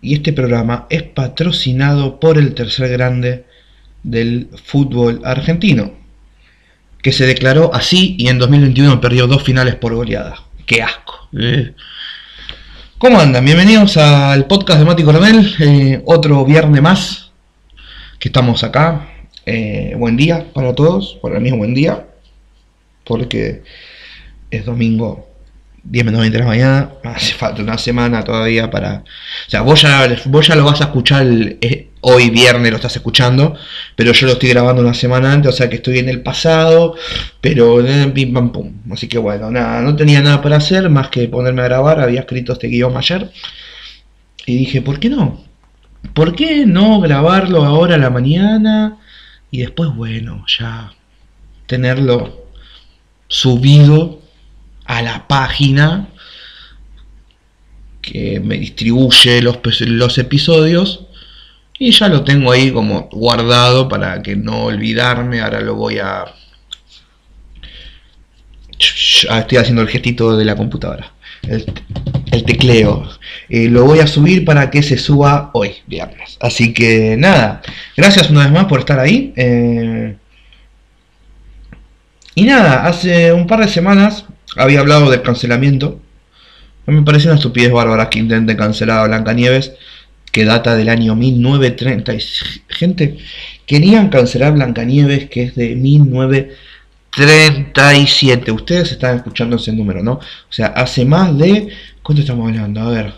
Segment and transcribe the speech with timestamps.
[0.00, 3.44] y este programa es patrocinado por el tercer grande
[4.02, 5.92] del fútbol argentino,
[7.02, 10.42] que se declaró así y en 2021 perdió dos finales por goleada.
[10.66, 11.28] ¡Qué asco!
[11.38, 11.72] Eh.
[12.98, 13.44] ¿Cómo andan?
[13.44, 17.30] Bienvenidos al podcast de Mati Coronel, eh, otro viernes más
[18.18, 19.08] que estamos acá.
[19.44, 22.06] Eh, buen día para todos, para mí es buen día,
[23.04, 23.62] porque
[24.50, 25.25] es domingo
[25.88, 29.04] 10 menos 20 de la mañana, hace falta una semana todavía para...
[29.46, 31.26] O sea, vos ya, vos ya lo vas a escuchar
[32.00, 33.56] hoy viernes, lo estás escuchando,
[33.94, 36.96] pero yo lo estoy grabando una semana antes, o sea que estoy en el pasado,
[37.40, 38.12] pero eh,
[38.52, 38.72] pum.
[38.92, 42.20] Así que bueno, nada, no tenía nada para hacer más que ponerme a grabar, había
[42.20, 43.30] escrito este guion ayer,
[44.44, 45.44] y dije, ¿por qué no?
[46.14, 48.98] ¿Por qué no grabarlo ahora a la mañana?
[49.50, 50.92] Y después, bueno, ya
[51.66, 52.46] tenerlo
[53.28, 54.25] subido
[54.86, 56.08] a la página
[58.06, 61.06] que me distribuye los, episodios
[61.78, 65.40] y ya lo tengo ahí como guardado para que no olvidarme.
[65.40, 66.24] Ahora lo voy a...
[68.78, 71.12] Estoy haciendo el gestito de la computadora.
[71.42, 71.64] El,
[72.44, 73.08] tecleo.
[73.48, 76.36] Eh, lo voy a subir para que se suba hoy, viernes.
[76.40, 77.62] Así que nada.
[77.96, 79.32] Gracias una vez más por estar ahí.
[79.36, 80.16] Eh,
[82.34, 84.26] y nada, hace un par de semanas
[84.56, 86.00] había hablado del cancelamiento.
[86.86, 89.74] Me parece una estupidez bárbara que intenten cancelar a Blancanieves,
[90.32, 92.12] que data del año 1930.
[92.68, 93.18] Gente,
[93.66, 98.52] querían cancelar Blancanieves, que es de 1937.
[98.52, 100.12] Ustedes están escuchando ese número, ¿no?
[100.14, 101.68] O sea, hace más de.
[102.02, 102.80] ¿Cuánto estamos hablando?
[102.80, 103.12] A ver,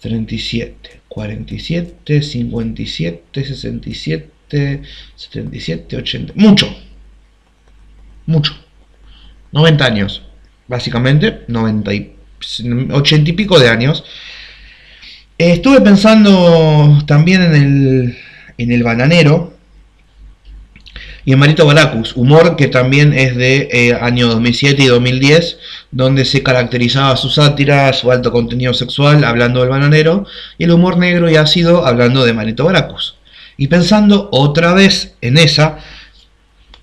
[0.00, 4.82] 37, 47, 57, 67,
[5.16, 6.32] 77, 80.
[6.36, 6.72] Mucho.
[8.26, 8.54] Mucho.
[9.50, 10.22] 90 años
[10.68, 12.12] básicamente, 90 y,
[12.92, 14.04] 80 y pico de años.
[15.36, 18.18] estuve pensando también en el,
[18.58, 19.58] en el bananero
[21.28, 25.58] y en Marito Baracus, humor que también es de eh, año 2007 y 2010,
[25.90, 30.24] donde se caracterizaba su sátira, su alto contenido sexual, hablando del bananero,
[30.56, 33.16] y el humor negro y ácido, hablando de Marito Baracus.
[33.58, 35.80] Y pensando otra vez en esa,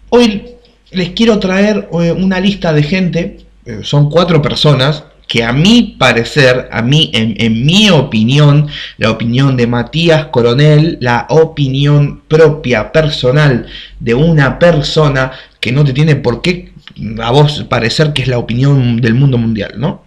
[0.09, 0.43] hoy
[0.91, 5.95] les quiero traer eh, una lista de gente eh, son cuatro personas que a mi
[5.97, 8.67] parecer, a mí, en, mi opinión,
[8.97, 13.65] la opinión de Matías Coronel, la opinión propia, personal
[13.99, 16.73] de una persona que no te tiene por qué
[17.21, 20.03] a vos parecer que es la opinión del mundo mundial, ¿no?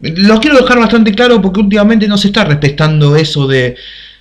[0.00, 3.76] Lo quiero dejar bastante claro porque últimamente no se está respetando eso de,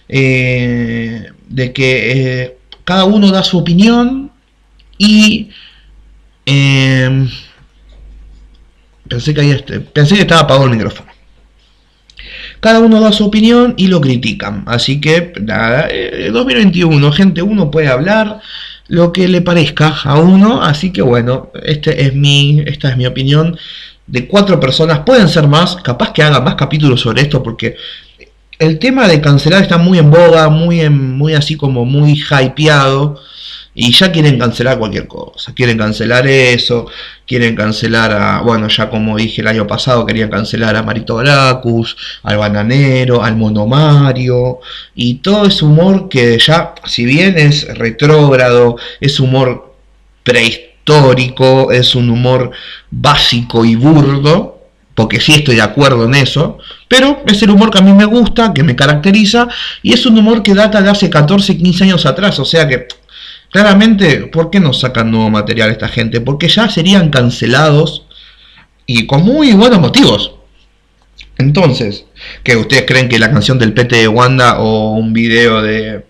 [0.09, 4.31] eh, de que eh, cada uno da su opinión
[4.97, 5.49] y
[9.11, 11.11] Pensé que, este, pensé que estaba apagado el micrófono.
[12.61, 14.63] Cada uno da su opinión y lo critican.
[14.67, 15.89] Así que, nada,
[16.31, 18.39] 2021, eh, gente, uno puede hablar
[18.87, 20.61] lo que le parezca a uno.
[20.61, 23.57] Así que, bueno, este es mi, esta es mi opinión
[24.07, 24.99] de cuatro personas.
[24.99, 27.75] Pueden ser más, capaz que haga más capítulos sobre esto porque
[28.59, 33.19] el tema de cancelar está muy en boga, muy, en, muy así como muy hypeado.
[33.73, 35.53] Y ya quieren cancelar cualquier cosa.
[35.53, 36.87] Quieren cancelar eso.
[37.25, 38.41] Quieren cancelar a.
[38.41, 43.37] Bueno, ya como dije el año pasado, querían cancelar a Marito Bracus, al Bananero, al
[43.37, 44.59] Monomario.
[44.93, 49.73] Y todo ese humor que ya, si bien es retrógrado, es humor
[50.23, 52.51] prehistórico, es un humor
[52.89, 54.57] básico y burdo.
[54.93, 56.57] Porque sí estoy de acuerdo en eso.
[56.89, 59.47] Pero es el humor que a mí me gusta, que me caracteriza.
[59.81, 62.37] Y es un humor que data de hace 14, 15 años atrás.
[62.39, 62.87] O sea que
[63.51, 66.21] Claramente, ¿por qué no sacan nuevo material esta gente?
[66.21, 68.05] Porque ya serían cancelados
[68.85, 70.35] y con muy buenos motivos.
[71.37, 72.05] Entonces,
[72.43, 76.05] ¿que ustedes creen que la canción del PT de Wanda o un video de,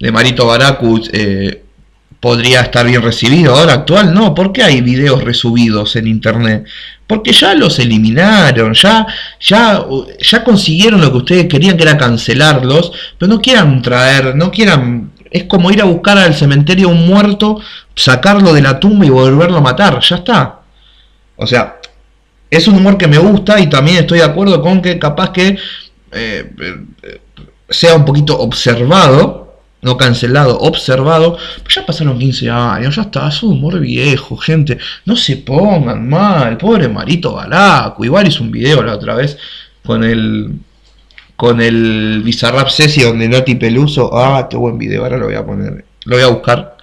[0.00, 1.62] de Marito Baracus eh,
[2.20, 4.14] podría estar bien recibido ahora actual?
[4.14, 6.64] No, ¿por qué hay videos resubidos en internet?
[7.06, 9.06] Porque ya los eliminaron, ya,
[9.40, 9.84] ya,
[10.20, 15.10] ya consiguieron lo que ustedes querían que era cancelarlos, pero no quieran traer, no quieran
[15.34, 17.60] es como ir a buscar al cementerio un muerto,
[17.96, 19.98] sacarlo de la tumba y volverlo a matar.
[19.98, 20.60] Ya está.
[21.34, 21.80] O sea,
[22.48, 25.58] es un humor que me gusta y también estoy de acuerdo con que capaz que
[26.12, 26.52] eh,
[27.68, 31.36] sea un poquito observado, no cancelado, observado.
[31.68, 34.78] ya pasaron 15 años, ya está, es un humor viejo, gente.
[35.04, 38.04] No se pongan mal, pobre Marito Balaco.
[38.04, 39.36] Igual hizo un video la otra vez
[39.84, 40.60] con el
[41.36, 44.10] con el Bizarrap Session donde Noti Peluso.
[44.16, 45.84] Ah, qué buen video, ahora lo voy a poner.
[46.04, 46.76] Lo voy a buscar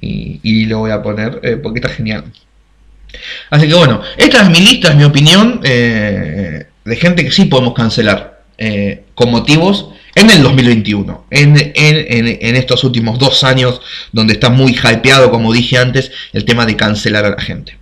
[0.00, 2.24] y, lo voy a poner eh, porque está genial.
[3.50, 7.46] Así que bueno, esta es mi lista, es mi opinión eh, de gente que sí
[7.46, 8.40] podemos cancelar.
[8.58, 13.80] eh, con motivos en el 2021, en, en, estos últimos dos años
[14.12, 17.78] donde está muy hypeado, como dije antes, el tema de cancelar a la gente.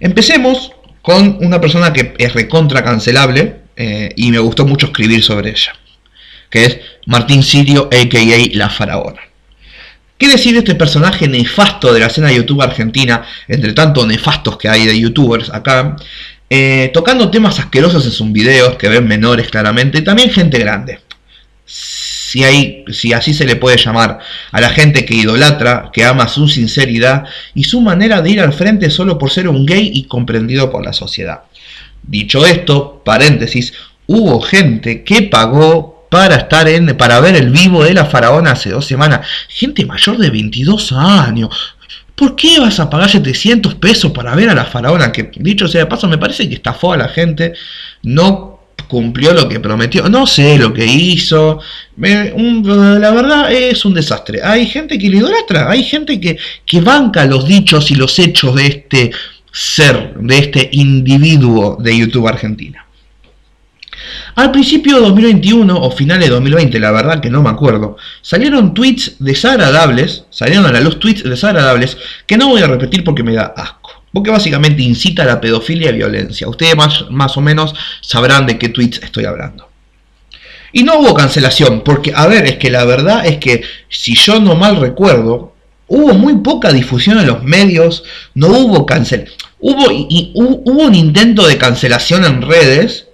[0.00, 0.72] Empecemos
[1.02, 3.60] con una persona que es recontra cancelable
[4.16, 5.72] y me gustó mucho escribir sobre ella,
[6.50, 8.56] que es Martín Sirio, a.k.a.
[8.56, 9.20] La Faraona.
[10.20, 14.58] ¿Qué decir de este personaje nefasto de la escena de YouTube argentina, entre tanto nefastos
[14.58, 15.96] que hay de youtubers acá,
[16.50, 21.00] eh, tocando temas asquerosos en sus videos, que ven menores claramente, y también gente grande.
[21.64, 24.18] Si, hay, si así se le puede llamar
[24.52, 27.24] a la gente que idolatra, que ama su sinceridad
[27.54, 30.84] y su manera de ir al frente solo por ser un gay y comprendido por
[30.84, 31.44] la sociedad.
[32.10, 33.72] Dicho esto, paréntesis,
[34.08, 38.70] hubo gente que pagó para estar en, para ver el vivo de la faraona hace
[38.70, 39.24] dos semanas.
[39.48, 41.76] Gente mayor de 22 años.
[42.16, 45.12] ¿Por qué vas a pagar 700 pesos para ver a la faraona?
[45.12, 47.52] Que dicho sea de paso, me parece que estafó a la gente.
[48.02, 48.58] No
[48.88, 50.08] cumplió lo que prometió.
[50.08, 51.60] No sé lo que hizo.
[51.96, 54.40] la verdad es un desastre.
[54.42, 55.70] Hay gente que le idolatra.
[55.70, 56.36] Hay gente que,
[56.66, 59.12] que banca los dichos y los hechos de este
[59.52, 62.86] ser, de este individuo de YouTube Argentina.
[64.36, 68.74] Al principio de 2021 o finales de 2020, la verdad que no me acuerdo, salieron
[68.74, 73.34] tweets desagradables, salieron a la luz tweets desagradables que no voy a repetir porque me
[73.34, 73.90] da asco.
[74.12, 76.48] Porque básicamente incita a la pedofilia y violencia.
[76.48, 79.68] Ustedes más, más o menos sabrán de qué tweets estoy hablando.
[80.72, 84.40] Y no hubo cancelación, porque a ver, es que la verdad es que si yo
[84.40, 85.54] no mal recuerdo,
[85.90, 88.04] hubo muy poca difusión en los medios,
[88.34, 89.28] no hubo cancel.
[89.58, 93.08] Hubo, y, hubo un intento de cancelación en redes,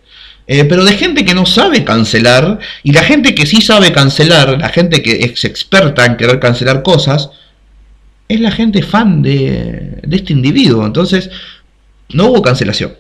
[0.46, 4.60] eh, pero de gente que no sabe cancelar, y la gente que sí sabe cancelar,
[4.60, 7.30] la gente que es experta en querer cancelar cosas,
[8.28, 10.84] es la gente fan de, este individuo.
[10.84, 11.30] Entonces,
[12.10, 12.94] no hubo cancelación.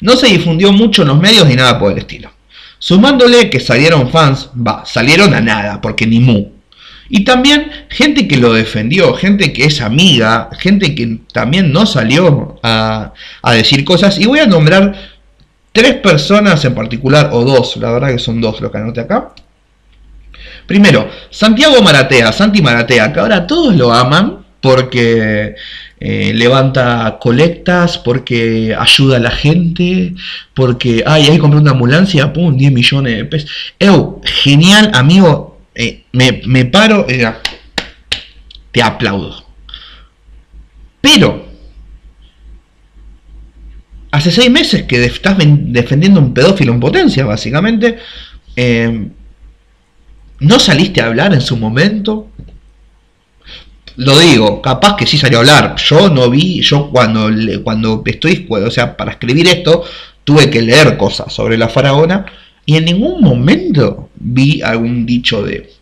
[0.00, 2.32] No se difundió mucho en los medios ni nada por el estilo.
[2.80, 6.59] Sumándole que salieron fans, va, salieron a nada, porque ni mu.
[7.12, 12.60] Y también gente que lo defendió, gente que es amiga, gente que también no salió
[12.62, 13.12] a,
[13.52, 14.18] decir cosas.
[14.20, 14.94] Y voy a nombrar
[15.72, 19.34] tres personas en particular, o dos, la verdad que son dos lo que anoté acá.
[20.66, 25.56] Primero, Santiago Maratea, Santi Maratea, que ahora todos lo aman porque
[25.98, 30.14] eh, levanta colectas, porque ayuda a la gente,
[30.54, 33.50] porque, ay, ahí compré una ambulancia, pum, 10 millones de pesos.
[33.80, 37.26] Eu, genial, amigo, eh, me, paro, eh,
[38.70, 39.42] te aplaudo.
[41.00, 41.46] Pero,
[44.10, 47.96] hace seis meses que estás defendiendo un pedófilo en potencia, básicamente.
[48.56, 49.08] Eh,
[50.40, 52.28] ¿No saliste a hablar en su momento?
[53.96, 55.76] Lo digo, capaz que sí salió a hablar.
[55.76, 57.30] Yo no vi, yo cuando,
[57.64, 59.82] cuando estoy, o sea, para escribir esto,
[60.24, 62.26] tuve que leer cosas sobre la faraona
[62.70, 65.72] y en ningún momento vi algún dicho de,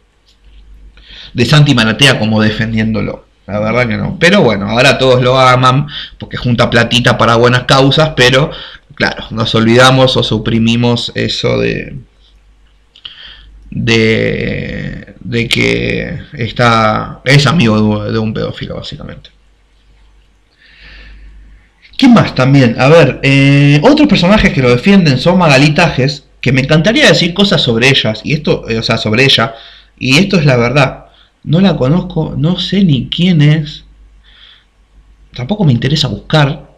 [1.34, 3.26] de Santi Manatea como defendiéndolo.
[3.46, 4.16] La verdad que no.
[4.18, 5.86] Pero bueno, ahora todos lo aman
[6.16, 8.50] porque junta platita para buenas causas, pero
[8.94, 11.94] claro, nos olvidamos o suprimimos eso de,
[13.68, 19.28] de, de que está, es amigo de, un pedófilo, básicamente.
[21.98, 22.80] ¿Quién más también?
[22.80, 27.62] A ver, eh, otros personajes que lo defienden son Magalitajes, que me encantaría decir cosas
[27.62, 29.54] sobre ellas, y esto, eh, o sea, sobre ella,
[29.98, 31.06] y esto es la verdad.
[31.44, 33.84] No la conozco, no sé ni quién es.
[35.34, 36.68] Tampoco me interesa buscar.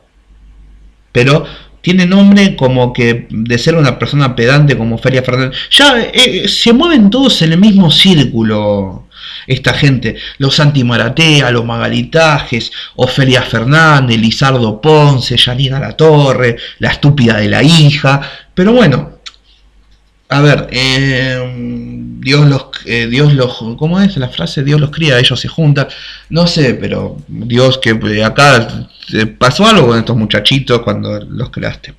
[1.12, 1.44] Pero
[1.80, 5.58] tiene nombre como que de ser una persona pedante como Feria Fernández.
[5.70, 9.08] Ya eh, se mueven todos en el mismo círculo
[9.46, 10.16] esta gente.
[10.38, 17.48] Los Santi Maratea, los Magalitajes, Ofelia Fernández, Lizardo Ponce, Janina La Torre, la estúpida de
[17.48, 18.20] la hija.
[18.54, 19.19] Pero bueno,
[20.30, 21.80] a ver, eh,
[22.20, 24.62] Dios los, eh, Dios los, ¿cómo es la frase?
[24.62, 25.88] Dios los cría, ellos se juntan.
[26.28, 28.86] No sé, pero Dios que eh, acá
[29.38, 31.94] pasó algo con estos muchachitos cuando los creaste.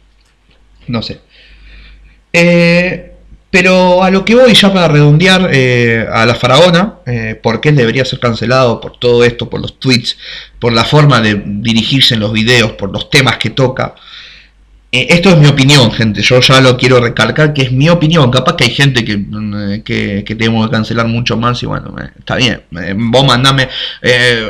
[0.88, 1.22] No sé.
[2.32, 3.14] Eh,
[3.50, 5.52] pero a lo que voy ya para redondear
[6.14, 7.00] a la faraona,
[7.44, 10.18] porque él debería ser cancelado por todo esto, por los tweets,
[10.58, 13.96] por la forma de dirigirse en los videos, por los temas que toca.
[14.94, 16.22] Eh, esto es mi opinión, gente.
[16.22, 18.30] Yo ya lo quiero recalcar que es mi opinión.
[18.30, 21.96] Capaz que hay gente que, mm, que, que tenemos que cancelar mucho más y bueno,
[21.98, 22.62] eh, está bien.
[22.78, 23.70] Eh, vos mandame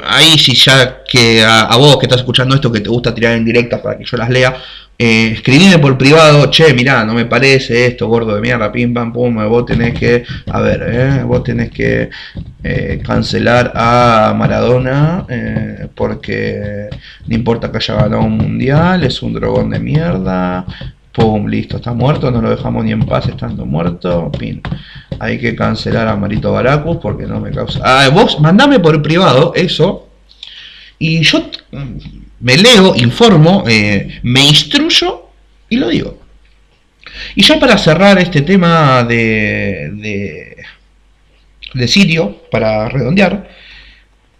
[0.03, 3.45] ahí si ya que a, vos que estás escuchando esto que te gusta tirar en
[3.45, 4.55] directa para que yo las lea,
[5.03, 9.11] eh, escribime por privado, che, mirá, no me parece esto, gordo de mierda, pim pam
[9.11, 12.11] pum, vos tenés que, a ver, eh, vos tenés que
[12.63, 16.87] eh, cancelar a Maradona eh, porque
[17.25, 20.67] no importa que haya ganado un mundial, es un dragón de mierda,
[21.11, 24.31] Pum, listo, está muerto, no lo dejamos ni en paz estando muerto.
[24.31, 24.61] Pin.
[25.19, 27.81] Hay que cancelar a Marito Baracus porque no me causa.
[27.83, 30.07] Ah, vos mandame por privado eso.
[30.97, 31.49] Y yo
[32.41, 35.29] me leo, informo, eh, me instruyo
[35.69, 36.19] y lo digo.
[37.35, 40.57] Y ya para cerrar este tema de, de,
[41.73, 43.49] de para redondear,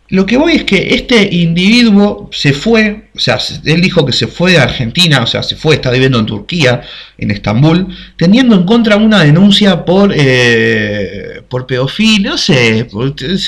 [0.10, 4.28] lo que voy es que este individuo se fue, o sea, él dijo que se
[4.28, 6.82] fue de Argentina, o sea, se fue, está viviendo en Turquía,
[7.18, 12.88] en Estambul, teniendo en contra una denuncia por, eh, por pedofilia, no sé,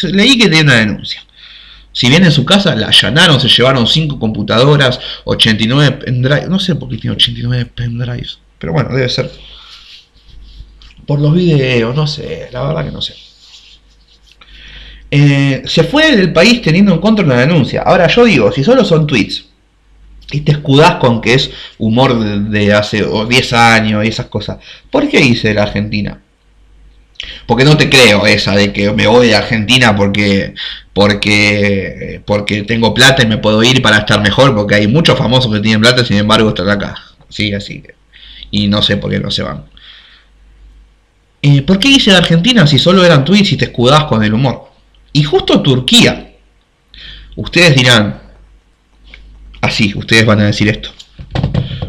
[0.04, 1.22] leí que tiene una denuncia.
[1.94, 6.76] Si bien en su casa la allanaron, se llevaron 5 computadoras, 89 pendrives, no sé
[6.76, 9.32] por qué tiene 89 pendrives, pero bueno, debe ser
[11.06, 13.16] por los videos, no sé, la verdad que no sé.
[15.12, 17.84] Eh, se fue del país teniendo en contra una denuncia.
[17.84, 19.46] Ahora yo digo, si solo son tweets
[20.32, 22.18] y te escudás con que es humor
[22.50, 24.58] de, hace 10 años y esas cosas,
[24.90, 26.23] ¿por qué hice la Argentina?
[27.46, 30.54] Porque no te creo esa de que me voy de Argentina porque,
[30.94, 35.52] porque, porque tengo plata y me puedo ir para estar mejor, porque hay muchos famosos
[35.54, 36.96] que tienen plata, sin embargo están acá.
[37.30, 37.84] Sí, así.
[38.52, 39.66] Y no sé por qué no se van.
[41.42, 44.34] Eh, ¿Por qué hice de Argentina si solo eran tweets y te escudás con el
[44.34, 44.72] humor?
[45.12, 46.32] Y justo Turquía.
[47.36, 48.22] Ustedes dirán,
[49.60, 50.92] así, ustedes van a decir esto.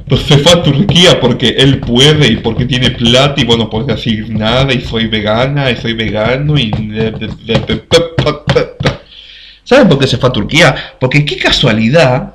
[0.08, 4.28] Se fue a Turquía porque él puede y porque tiene plata y bueno, puede decir
[4.28, 6.70] nada y soy vegana y soy vegano y...
[9.64, 10.76] ¿Saben por qué se fue a Turquía?
[11.00, 12.34] Porque qué casualidad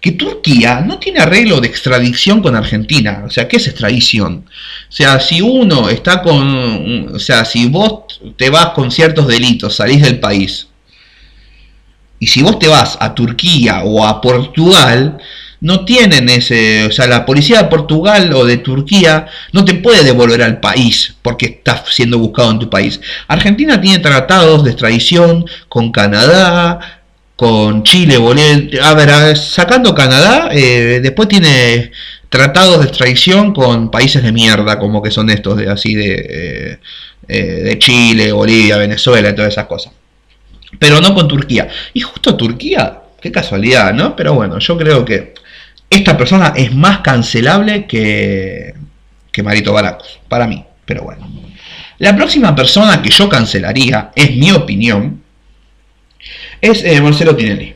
[0.00, 3.24] que Turquía no tiene arreglo de extradición con Argentina.
[3.26, 4.46] O sea, ¿qué es extradición?
[4.88, 7.14] O sea, si uno está con...
[7.14, 10.68] O sea, si vos te vas con ciertos delitos, salís del país,
[12.20, 15.18] y si vos te vas a Turquía o a Portugal,
[15.60, 20.04] no tienen ese, o sea, la policía de Portugal o de Turquía no te puede
[20.04, 23.00] devolver al país porque estás siendo buscado en tu país.
[23.28, 27.02] Argentina tiene tratados de extradición con Canadá,
[27.36, 31.90] con Chile, Bolivia, a ver, sacando Canadá, eh, después tiene
[32.28, 36.78] tratados de extradición con países de mierda, como que son estos de así de, eh,
[37.28, 39.92] eh, de Chile, Bolivia, Venezuela y todas esas cosas.
[40.78, 41.68] Pero no con Turquía.
[41.92, 44.14] Y justo Turquía, qué casualidad, ¿no?
[44.14, 45.34] Pero bueno, yo creo que
[45.90, 48.74] esta persona es más cancelable que,
[49.32, 50.64] que Marito Baracos, para mí.
[50.86, 51.28] Pero bueno.
[51.98, 55.22] La próxima persona que yo cancelaría, es mi opinión,
[56.60, 57.74] es eh, Marcelo Tinelli.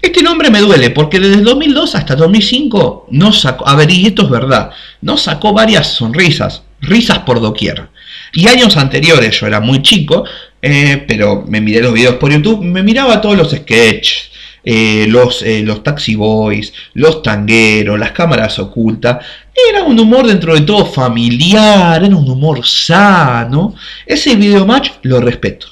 [0.00, 4.22] Este nombre me duele porque desde 2002 hasta 2005 no sacó, a ver, y esto
[4.22, 4.70] es verdad,
[5.02, 7.88] no sacó varias sonrisas, risas por doquier.
[8.32, 10.24] Y años anteriores, yo era muy chico,
[10.62, 14.29] eh, pero me miré los videos por YouTube, me miraba todos los sketches,
[14.64, 19.24] eh, los, los taxi boys, los tangueros, las cámaras ocultas.
[19.68, 23.74] Era un humor dentro de todo familiar, era un humor sano.
[24.06, 25.66] Ese video match lo respeto.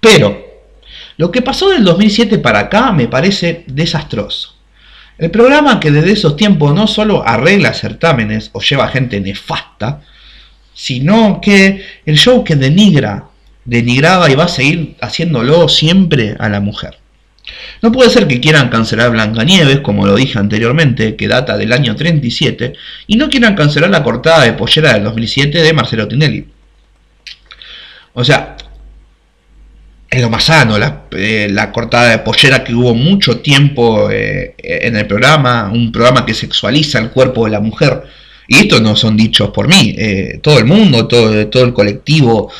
[0.00, 0.46] Pero
[1.16, 4.54] lo que pasó del 2007 para acá me parece desastroso.
[5.18, 10.02] El programa que desde esos tiempos no solo arregla certámenes o lleva gente nefasta,
[10.74, 13.28] sino que el show que denigra,
[13.64, 16.98] denigraba y va a seguir haciéndolo siempre a la mujer.
[17.82, 21.94] No puede ser que quieran cancelar Blancanieves, como lo dije anteriormente, que data del año
[21.94, 22.72] 37,
[23.06, 26.46] y no quieran cancelar la cortada de pollera del 2007 de Marcelo Tinelli.
[28.14, 28.56] O sea,
[30.10, 30.76] es lo más sano,
[31.10, 36.24] eh, la, cortada de pollera que hubo mucho tiempo eh, en el programa, un programa
[36.24, 38.04] que sexualiza el cuerpo de la mujer.
[38.48, 42.50] Y esto no son dichos por mí, eh, todo el mundo, todo el colectivo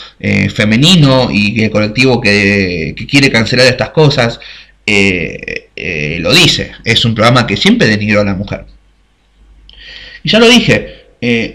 [0.53, 4.41] femenino y el colectivo que, quiere cancelar estas cosas
[4.87, 6.73] lo dice.
[6.85, 8.65] Es un programa que siempre denigró a la mujer.
[10.23, 11.07] Y ya lo dije,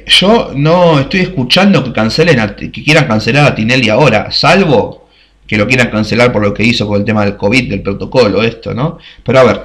[0.07, 5.09] yo no estoy escuchando que cancelen que quieran cancelar a Tinelli ahora, salvo
[5.47, 8.41] que lo quieran cancelar por lo que hizo con el tema del COVID, del protocolo,
[8.41, 8.99] esto, ¿no?
[9.23, 9.61] Pero a ver,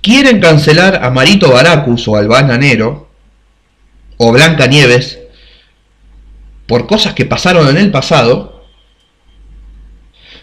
[0.00, 3.10] quieren cancelar a Marito Baracus o Albana Nero
[4.16, 5.18] o Blanca Nieves
[6.66, 8.53] por cosas que pasaron en el pasado,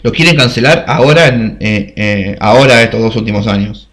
[0.04, 3.90] lo quieren cancelar ahora, en, eh, eh, ahora estos dos últimos años.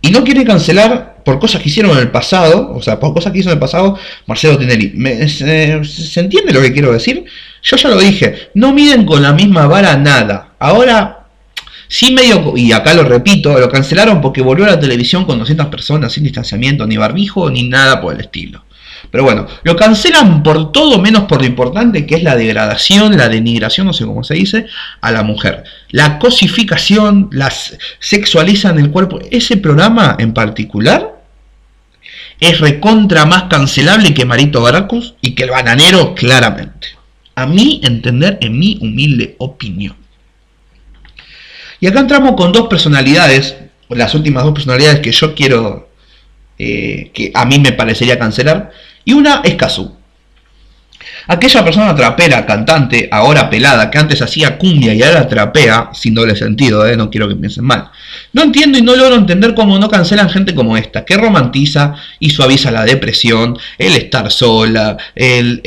[0.00, 3.32] Y no quieren cancelar por cosas que hicieron en el pasado, o sea, por cosas
[3.32, 4.94] que hizo en el pasado Marcelo Tinelli.
[5.28, 7.24] ¿Se entiende lo que quiero decir?
[7.62, 10.54] Yo ya lo dije, no miden con la misma vara nada.
[10.58, 11.26] Ahora,
[11.88, 15.66] sí medio, y acá lo repito, lo cancelaron porque volvió a la televisión con 200
[15.66, 18.64] personas sin distanciamiento, ni barbijo, ni nada por el estilo.
[19.10, 23.28] Pero bueno, lo cancelan por todo menos por lo importante que es la degradación, la
[23.28, 24.66] denigración, no sé cómo se dice,
[25.00, 25.64] a la mujer.
[25.90, 29.18] La cosificación, las sexualizan el cuerpo.
[29.30, 31.18] Ese programa en particular
[32.40, 36.88] es recontra más cancelable que Marito Baracus y que el bananero claramente.
[37.34, 39.96] A mí entender en mi humilde opinión.
[41.80, 43.56] Y acá entramos con dos personalidades,
[43.88, 45.87] las últimas dos personalidades que yo quiero,
[46.58, 48.70] eh, que a mí me parecería cancelar.
[49.04, 49.97] Y una es Kazu.
[51.30, 56.34] Aquella persona trapera, cantante, ahora pelada, que antes hacía cumbia y ahora trapea, sin doble
[56.34, 56.96] sentido, ¿eh?
[56.96, 57.90] no quiero que piensen mal.
[58.32, 62.30] No entiendo y no logro entender cómo no cancelan gente como esta, que romantiza y
[62.30, 65.60] suaviza la depresión, el estar sola, el,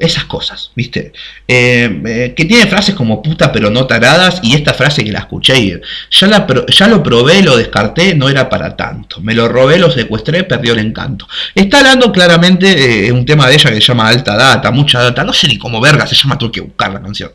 [0.00, 1.12] esas cosas, ¿viste?
[1.46, 5.18] Eh, eh, que tiene frases como puta pero no taradas y esta frase que la
[5.18, 9.20] escuché ya, la, ya lo probé, lo descarté, no era para tanto.
[9.20, 11.28] Me lo robé, lo secuestré, perdió el encanto.
[11.54, 15.32] Está hablando claramente un tema de ella que se llama alta data mucha data, no
[15.32, 17.32] sé ni cómo verga se llama, tuve que buscar la canción.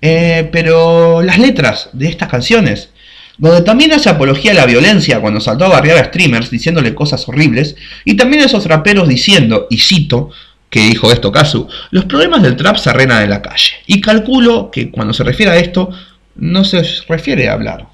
[0.00, 2.90] Eh, pero las letras de estas canciones,
[3.38, 7.28] donde también hace apología a la violencia cuando saltó a barriar a streamers diciéndole cosas
[7.28, 10.30] horribles, y también esos raperos diciendo, y cito,
[10.70, 13.74] que dijo esto Kazu, los problemas del trap se arrenan en la calle.
[13.86, 15.90] Y calculo que cuando se refiere a esto,
[16.34, 17.86] no se refiere a hablar.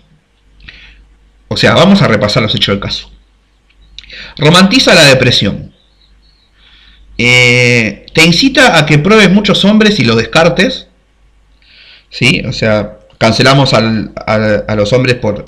[1.48, 3.10] O sea, vamos a repasar los hechos del caso.
[4.36, 5.74] Romantiza la depresión.
[7.18, 10.86] Eh, te incita a que pruebes muchos hombres y los descartes.
[12.10, 12.42] ¿Sí?
[12.46, 15.44] O sea, cancelamos a los hombres por...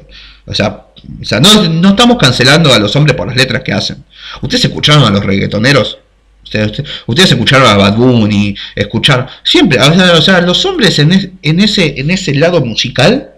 [0.46, 0.86] O sea,
[1.40, 4.04] no, estamos cancelando a los hombres por las letras que hacen.
[4.42, 5.98] Ustedes escucharon a los reggaetoneros.
[6.42, 9.26] Ustedes, escucharon a Bad Bunny, escucharon...
[9.44, 11.12] Siempre, o sea, los hombres en,
[11.60, 13.30] ese, en ese lado musical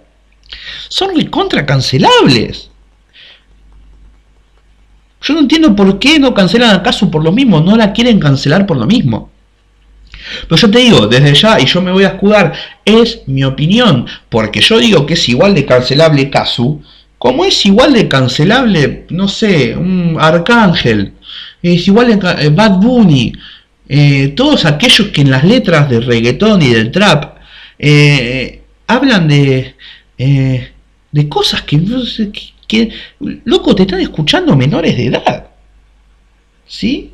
[0.89, 2.71] son recontra cancelables.
[5.23, 8.19] Yo no entiendo por qué no cancelan a Casu por lo mismo, no la quieren
[8.19, 9.31] cancelar por lo mismo.
[10.49, 12.53] Pero yo te digo, desde ya, y yo me voy a escudar,
[12.85, 16.83] es mi opinión, porque yo digo que es igual de cancelable Casu,
[17.19, 21.13] como es igual de cancelable, no sé, un Arcángel,
[21.63, 23.33] es igual de eh, Bad Bunny,
[23.89, 27.37] eh, todos aquellos que en las letras de reggaetón y del trap
[27.79, 29.75] eh, hablan de,
[30.17, 32.31] de cosas que, no sé,
[33.45, 35.47] loco, te están escuchando menores de edad.
[36.67, 37.13] ¿Sí?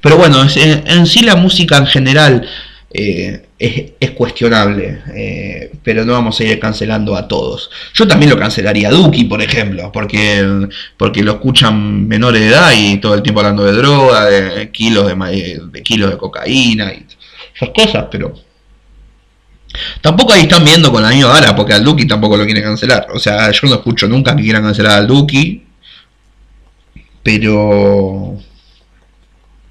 [0.00, 2.48] Pero bueno, en, sí la música en general
[2.92, 7.70] eh, es, cuestionable, eh, pero no vamos a ir cancelando a todos.
[7.94, 12.72] Yo también lo cancelaría a Duki, por ejemplo, porque, porque lo escuchan menores de edad
[12.76, 17.06] y todo el tiempo hablando de droga, de kilos de, de kilos de cocaína y
[17.54, 18.34] esas cosas, pero
[20.00, 23.06] Tampoco ahí están viendo con la misma vara, porque al Duki tampoco lo quieren cancelar.
[23.14, 25.62] O sea, yo no escucho nunca que quieran cancelar al Duki.
[27.22, 28.36] Pero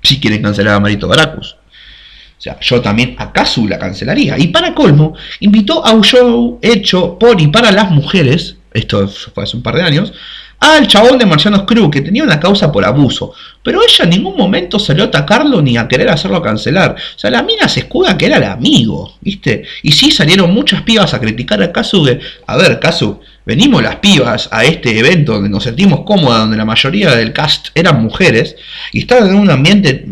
[0.02, 1.54] sí quieren cancelar a Marito Baracus.
[1.54, 4.38] O sea, yo también acaso la cancelaría.
[4.40, 9.44] Y para colmo, invitó a un show hecho por y para las mujeres, esto fue
[9.44, 10.14] hace un par de años,
[10.62, 13.34] al chabón de Marcianos Cruz, que tenía una causa por abuso.
[13.64, 16.96] Pero ella en ningún momento salió a atacarlo ni a querer hacerlo cancelar.
[17.16, 19.64] O sea, la mina se escuda que era el amigo, ¿viste?
[19.82, 24.50] Y sí salieron muchas pibas a criticar a de, a ver, Casu, venimos las pibas
[24.52, 28.56] a este evento donde nos sentimos cómodas, donde la mayoría del cast eran mujeres,
[28.92, 30.06] y estaban en un ambiente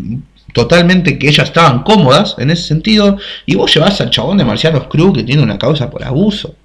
[0.52, 4.88] totalmente que ellas estaban cómodas en ese sentido, y vos llevas al chabón de Marcianos
[4.88, 6.56] Cruz que tiene una causa por abuso.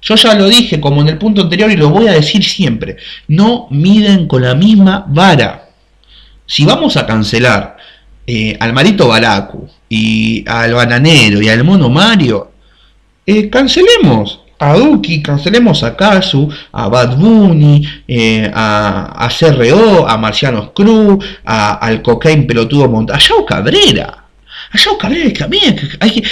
[0.00, 2.96] Yo ya lo dije como en el punto anterior y lo voy a decir siempre.
[3.26, 5.70] No miden con la misma vara.
[6.46, 7.76] Si vamos a cancelar
[8.26, 12.52] eh, al Marito Baracu y al Bananero y al Mono Mario,
[13.26, 20.16] eh, cancelemos a Duki, cancelemos a Kazu, a Bad Bunny, eh, a, a, CRO, a
[20.16, 24.27] Marcianos Cruz, al Cocaine Pelotudo Montaño, Cabrera.
[24.70, 25.76] Allá Cabrera también.
[26.00, 26.22] Hay que,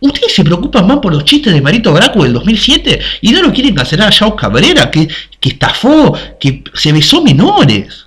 [0.00, 3.52] ustedes se preocupan más por los chistes de Marito Braco del 2007 y no lo
[3.52, 5.08] quieren cancelar a Yao Cabrera, que,
[5.40, 8.06] que estafó, que se besó menores.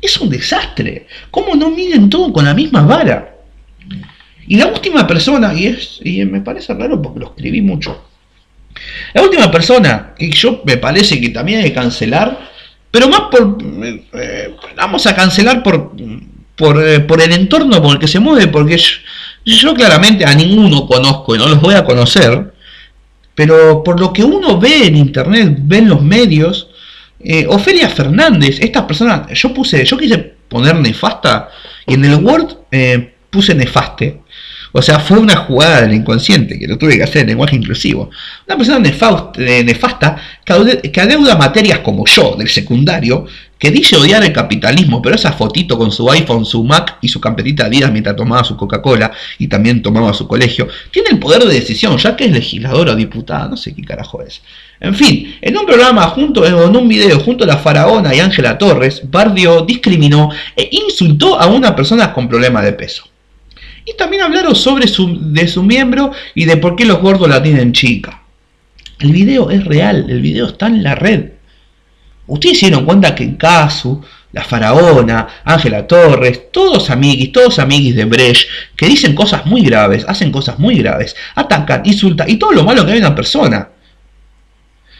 [0.00, 1.06] Es un desastre.
[1.30, 3.36] ¿Cómo no miden todo con la misma vara?
[4.46, 8.04] Y la última persona, y, es, y me parece raro porque lo escribí mucho.
[9.14, 12.50] La última persona que yo me parece que también hay que cancelar,
[12.90, 13.58] pero más por.
[14.14, 15.92] Eh, vamos a cancelar por
[16.70, 18.78] eh, por, el entorno por el que se mueve, porque
[19.44, 22.52] yo, claramente a ninguno conozco y no los voy a conocer,
[23.34, 26.68] pero por lo que uno ve en internet, ve en los medios,
[27.20, 31.50] eh, Ofelia Fernández, estas personas, yo puse, yo quise poner nefasta
[31.86, 34.21] y en el Word eh, puse nefaste.
[34.72, 38.10] O sea, fue una jugada del inconsciente que lo tuve que hacer en lenguaje inclusivo.
[38.46, 43.26] Una persona nefasta que adeuda materias como yo, del secundario,
[43.58, 47.20] que dice odiar el capitalismo, pero esa fotito con su iPhone, su Mac y su
[47.20, 51.54] camperita vida mientras tomaba su Coca-Cola y también tomaba su colegio, tiene el poder de
[51.54, 54.42] decisión, ya que es legisladora o diputada, no sé qué carajo es.
[54.80, 58.58] En fin, en un programa junto, en un video junto a la faraona y Ángela
[58.58, 63.11] Torres, Bardio discriminó e insultó a una persona con problema de peso.
[63.84, 67.42] Y también hablaron sobre su, de su miembro y de por qué los gordos la
[67.42, 68.22] tienen chica.
[69.00, 71.30] El video es real, el video está en la red.
[72.26, 77.96] Ustedes se dieron cuenta que en Casu, la faraona, Ángela Torres, todos amiguis, todos amiguis
[77.96, 82.52] de Brecht, que dicen cosas muy graves, hacen cosas muy graves, atacan, insultan y todo
[82.52, 83.71] lo malo que hay en una persona.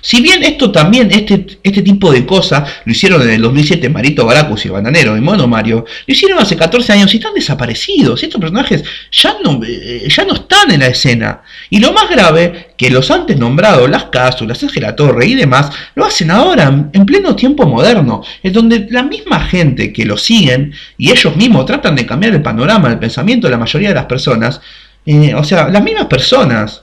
[0.04, 4.26] Si bien esto también, este, este tipo de cosas, lo hicieron en el 2007 Marito
[4.26, 8.20] Baracus y Bananero y Mono Mario, lo hicieron hace 14 años y están desaparecidos.
[8.20, 11.42] Estos personajes ya no, eh, ya no están en la escena.
[11.70, 16.04] Y lo más grave, que los antes nombrados, las cápsulas, la Torre y demás, lo
[16.04, 21.12] hacen ahora, en pleno tiempo moderno, en donde la misma gente que lo siguen y
[21.12, 24.60] ellos mismos tratan de cambiar el panorama, el pensamiento de la mayoría de las personas,
[25.06, 26.81] eh, o sea, las mismas personas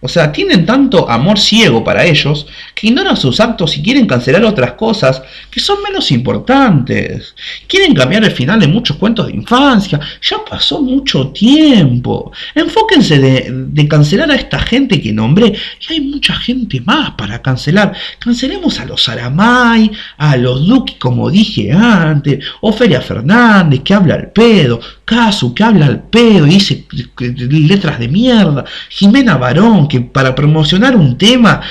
[0.00, 4.44] o sea, tienen tanto amor ciego para ellos que ignoran sus actos y quieren cancelar
[4.44, 7.34] otras cosas que son menos importantes.
[7.66, 9.98] Quieren cambiar el final de muchos cuentos de infancia.
[10.20, 12.30] Ya pasó mucho tiempo.
[12.54, 15.54] Enfóquense de, cancelar a esta gente que nombré.
[15.88, 17.94] Y hay mucha gente más para cancelar.
[18.18, 24.32] Cancelemos a los Aramay, a los Duque, como dije antes, Ofelia Fernández, que habla al
[24.32, 26.84] pedo, Casu, que habla al pedo y dice
[27.18, 31.62] letras de mierda, Jimena Barón, que para promocionar un tema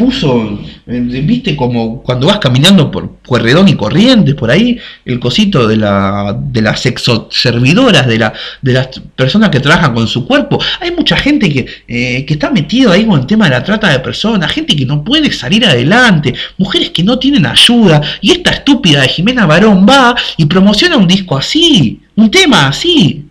[0.00, 5.68] puso, eh, viste, como cuando vas caminando por Puerredón y Corrientes, por ahí, el cosito
[5.68, 8.32] de, la, de las exoservidoras, de, la,
[8.62, 10.58] de las personas que trabajan con su cuerpo.
[10.80, 13.90] Hay mucha gente que, eh, que está metido ahí con el tema de la trata
[13.90, 18.52] de personas, gente que no puede salir adelante, mujeres que no tienen ayuda, y esta
[18.52, 23.26] estúpida de Jimena Barón va y promociona un disco así, un tema así.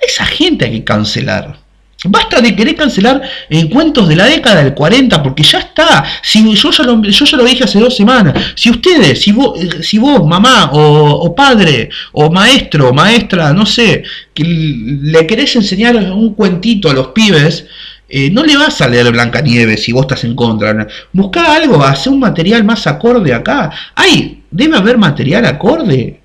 [0.00, 1.59] Esa gente hay que cancelar.
[2.06, 6.02] Basta de querer cancelar encuentros de la década del 40, porque ya está.
[6.22, 8.54] Si, yo, ya lo, yo ya lo dije hace dos semanas.
[8.54, 14.02] Si ustedes, si vos, si vos mamá o, padre o maestro o maestra, no sé,
[14.32, 17.66] que le querés enseñar un cuentito a los pibes,
[18.08, 20.86] eh, no le vas a leer Blancanieves si vos estás en contra.
[21.12, 23.70] Busca algo, hacer un material más acorde acá.
[23.94, 26.18] Hay, debe haber material acorde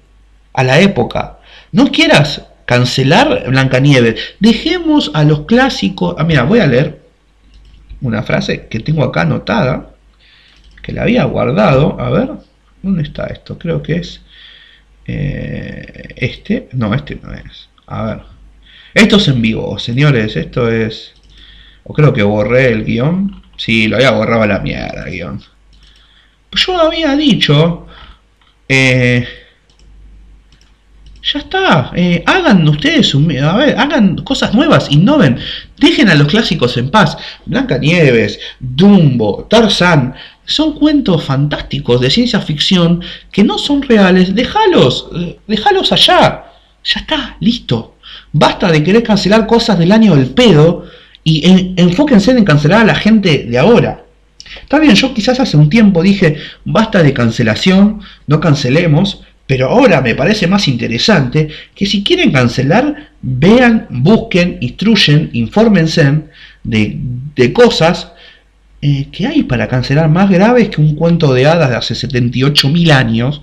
[0.53, 1.39] a la época.
[1.73, 4.19] No quieras cancelar Blancanieves.
[4.39, 6.15] Dejemos a los clásicos.
[6.17, 7.01] Ah, mira, voy a leer
[8.01, 9.91] una frase que tengo acá anotada,
[10.81, 11.99] que la había guardado.
[11.99, 12.31] A ver,
[12.81, 13.57] ¿dónde está esto?
[13.57, 14.21] Creo que es
[15.05, 16.69] eh, este.
[16.73, 17.69] No, este no es.
[17.87, 18.21] A ver.
[18.93, 20.35] Esto es en vivo, señores.
[20.35, 21.13] Esto es.
[21.83, 23.43] O creo que borré el guion.
[23.57, 25.41] Sí, lo había borrado la mierda guion.
[26.51, 27.87] Yo había dicho.
[28.67, 29.27] Eh,
[31.33, 35.39] ya está, eh, hagan ustedes, a ver, hagan cosas nuevas, innoven,
[35.79, 37.17] dejen a los clásicos en paz.
[37.45, 40.13] Blanca Nieves, Dumbo, Tarzán,
[40.45, 46.45] son cuentos fantásticos de ciencia ficción que no son reales, déjalos, eh, déjalos allá.
[46.83, 47.95] Ya está, listo.
[48.31, 50.85] Basta de querer cancelar cosas del año del pedo
[51.23, 54.05] y enfóquense en cancelar a la gente de ahora.
[54.61, 60.01] Está bien, yo quizás hace un tiempo dije, basta de cancelación, no cancelemos, pero ahora
[60.01, 66.23] me parece más interesante que si quieren cancelar, vean, busquen, instruyen, infórmense
[66.63, 66.97] de,
[67.35, 68.11] de cosas
[68.81, 72.91] eh, que hay para cancelar más graves que un cuento de hadas de hace 78.000
[72.91, 73.41] años.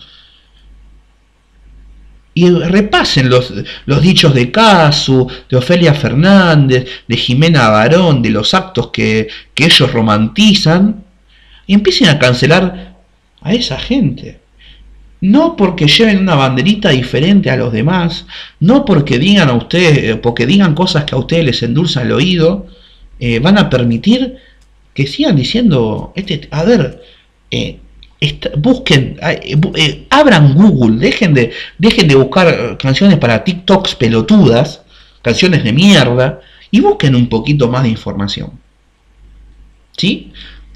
[2.34, 3.52] Y repasen los,
[3.84, 9.64] los, dichos de Casu, de Ofelia Fernández, de Jimena Barón, de los actos que, que
[9.64, 11.04] ellos romantizan,
[11.66, 12.94] y empiecen a cancelar
[13.40, 14.41] a esa gente.
[15.22, 18.26] No porque lleven una banderita diferente a los demás,
[18.58, 22.12] no porque digan a ustedes, eh, porque digan cosas que a ustedes les endulzan el
[22.12, 22.66] oído,
[23.20, 24.38] eh, van a permitir
[24.92, 27.04] que sigan diciendo, este, a ver,
[27.52, 27.78] eh,
[28.58, 29.16] busquen,
[30.10, 34.82] abran Google, dejen de, dejen de buscar canciones para TikToks pelotudas,
[35.22, 36.40] canciones de mierda,
[36.72, 38.50] y busquen un poquito más de información.
[39.96, 40.32] ¿Sí?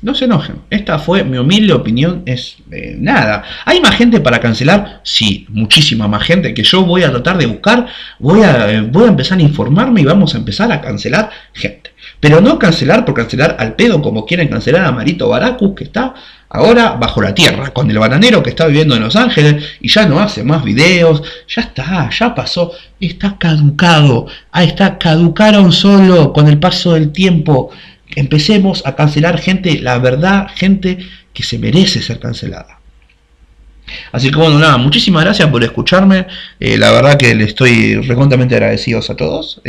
[0.07, 0.61] No se enojen.
[0.71, 2.23] Esta fue mi humilde opinión.
[2.27, 3.43] Es eh, nada.
[3.65, 5.01] ¿Hay más gente para cancelar?
[5.03, 7.89] Sí, muchísima más gente que yo voy a tratar de buscar.
[8.21, 11.91] Voy a, eh, voy a empezar a informarme y vamos a empezar a cancelar gente.
[12.21, 16.15] Pero no cancelar por cancelar al pedo como quieren cancelar a Marito Baracus, que está
[16.51, 20.07] ahora bajo la tierra, con el bananero que está viviendo en Los Ángeles y ya
[20.07, 26.47] no hace más videos, ya está, ya pasó, está caducado, ahí está, caducaron solo con
[26.47, 27.73] el paso del tiempo.
[28.17, 30.99] Empecemos a cancelar gente, la verdad, gente
[31.33, 32.81] que se merece ser cancelada.
[34.13, 36.27] Así que bueno, nada, muchísimas gracias por escucharme.
[36.59, 39.61] Eh, la verdad que le estoy recontamente agradecidos a todos.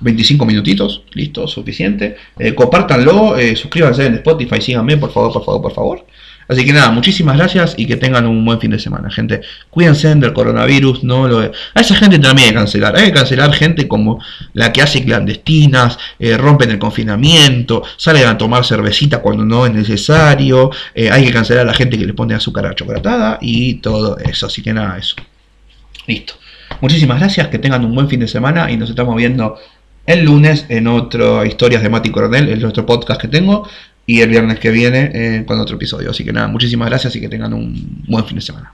[0.00, 2.16] 25 eh, minutitos, listo, suficiente.
[2.38, 6.06] Eh, compártanlo, suscríbanse en Spotify, síganme, por favor, por favor, por favor.
[6.48, 9.40] Así que nada, muchísimas gracias y que tengan un buen fin de semana, gente.
[9.70, 12.96] Cuídense del coronavirus, no lo A esa gente también hay que cancelar.
[12.96, 14.22] Hay que cancelar gente como
[14.54, 19.72] la que hace clandestinas, eh, rompen el confinamiento, salen a tomar cervecita cuando no es
[19.72, 20.70] necesario.
[20.94, 24.18] Eh, hay que cancelar a la gente que le pone azúcar a chocolatada y todo
[24.18, 24.46] eso.
[24.46, 25.16] Así que nada, eso.
[26.06, 26.34] Listo.
[26.80, 29.58] Muchísimas gracias, que tengan un buen fin de semana y nos estamos viendo
[30.06, 33.68] el lunes en otro Historias de Mati Coronel, en nuestro podcast que tengo
[34.06, 36.10] y el viernes que viene eh, con otro episodio.
[36.10, 38.72] Así que nada, muchísimas gracias y que tengan un buen fin de semana.